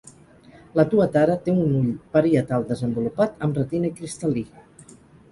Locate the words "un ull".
1.65-1.91